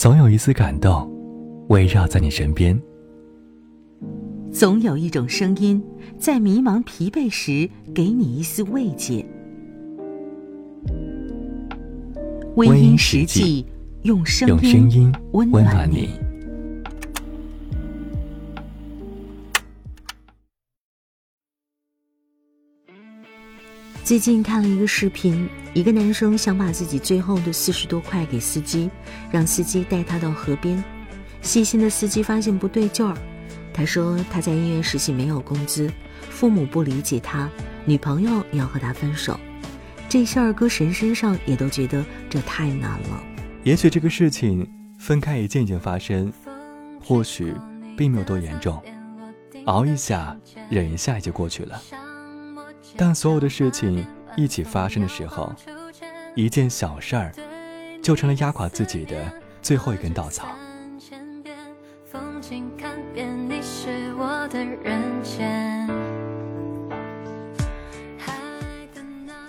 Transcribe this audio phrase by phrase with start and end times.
[0.00, 1.06] 总有一丝感动，
[1.68, 2.80] 围绕在你身边。
[4.50, 5.84] 总有一种声音，
[6.16, 9.22] 在迷茫疲惫时，给你一丝慰藉。
[12.56, 13.66] 微音实际，
[14.04, 14.58] 用声
[14.90, 16.08] 音温暖你。
[24.10, 28.90] 最近看了一个视频，一个男生想把自己最后的四十多块给司机，
[29.30, 30.82] 让司机带他到河边。
[31.42, 33.16] 细心的司机发现不对劲儿，
[33.72, 35.88] 他说他在医院实习没有工资，
[36.28, 37.48] 父母不理解他，
[37.84, 39.38] 女朋友要和他分手。
[40.08, 43.22] 这事儿搁神身上也都觉得这太难了。
[43.62, 46.32] 也许这个事情分开一件件发生，
[47.00, 47.54] 或许
[47.96, 48.82] 并没有多严重，
[49.66, 50.36] 熬一下，
[50.68, 51.80] 忍一下就过去了。
[52.96, 55.52] 当所有的事情一起发生的时候，
[56.34, 57.32] 一件小事儿
[58.02, 60.48] 就成了压垮自己的最后一根稻草。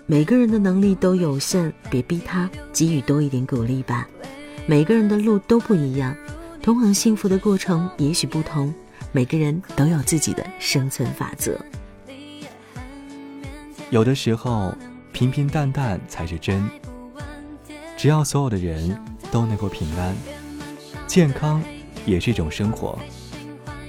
[0.06, 4.08] 每个人的能力都有限，别逼他，给予多一点鼓励吧。
[4.66, 6.16] 每个人的路都不一样，
[6.62, 8.74] 通往幸福的过程也许不同。
[9.14, 11.58] 每个人都有自己的生存法则。
[13.92, 14.73] 有的时候，
[15.11, 16.66] 平平淡淡才是真。
[17.97, 18.97] 只要所有的人
[19.30, 20.16] 都能够平安、
[21.06, 21.61] 健康，
[22.06, 22.97] 也是一种生活，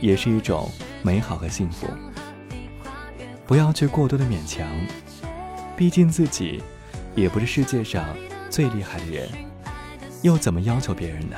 [0.00, 0.68] 也是一种
[1.02, 1.86] 美好和幸福。
[3.46, 4.68] 不要去过多的勉强，
[5.76, 6.60] 毕竟自己
[7.14, 8.04] 也不是世界上
[8.50, 9.28] 最厉害的人，
[10.22, 11.36] 又怎么要求别人呢？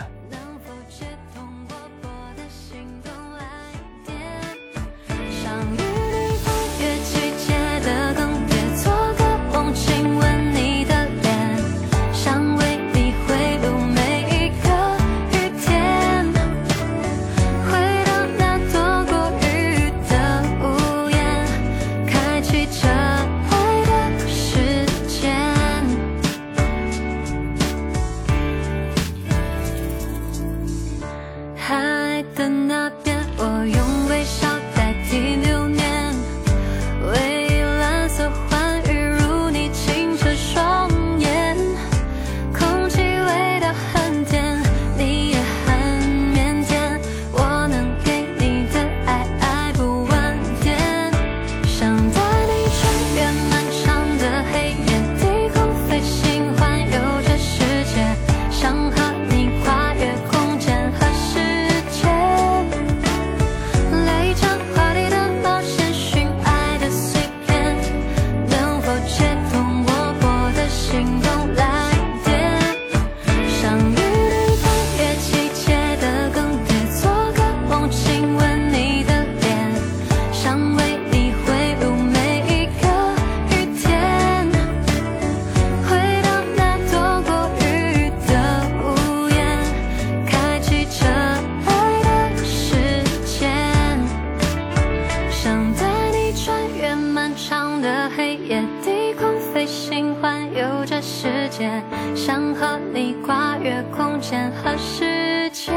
[102.27, 105.75] 想和你跨越空间和时间，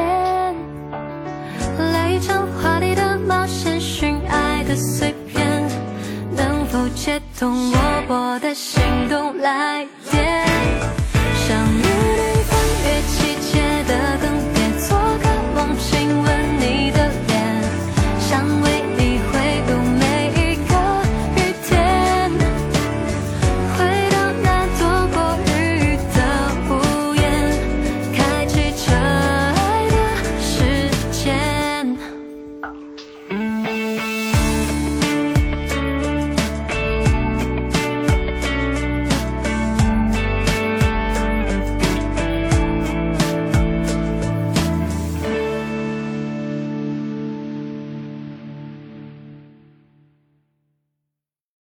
[1.91, 5.45] 来一场华丽的冒险，寻爱的碎片，
[6.37, 9.85] 能否接通我我的心动来？